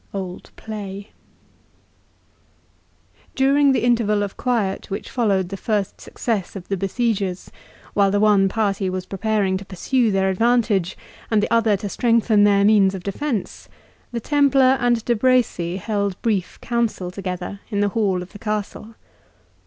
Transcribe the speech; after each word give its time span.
OLD 0.15 0.49
PLAY 0.55 1.11
During 3.35 3.71
the 3.71 3.83
interval 3.83 4.23
of 4.23 4.35
quiet 4.35 4.89
which 4.89 5.11
followed 5.11 5.49
the 5.49 5.57
first 5.57 6.01
success 6.01 6.55
of 6.55 6.69
the 6.69 6.75
besiegers, 6.75 7.51
while 7.93 8.09
the 8.09 8.19
one 8.19 8.49
party 8.49 8.89
was 8.89 9.05
preparing 9.05 9.57
to 9.57 9.65
pursue 9.65 10.09
their 10.09 10.31
advantage, 10.31 10.97
and 11.29 11.43
the 11.43 11.53
other 11.53 11.77
to 11.77 11.87
strengthen 11.87 12.45
their 12.45 12.65
means 12.65 12.95
of 12.95 13.03
defence, 13.03 13.69
the 14.11 14.19
Templar 14.19 14.75
and 14.81 15.05
De 15.05 15.15
Bracy 15.15 15.77
held 15.77 16.19
brief 16.23 16.59
council 16.61 17.11
together 17.11 17.59
in 17.69 17.81
the 17.81 17.89
hall 17.89 18.23
of 18.23 18.31
the 18.33 18.39
castle. 18.39 18.95